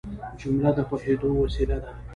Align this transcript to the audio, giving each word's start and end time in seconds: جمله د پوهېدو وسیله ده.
جمله 0.39 0.69
د 0.77 0.79
پوهېدو 0.89 1.29
وسیله 1.43 1.77
ده. 1.83 1.91